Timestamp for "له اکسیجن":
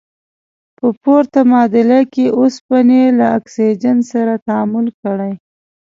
3.17-3.97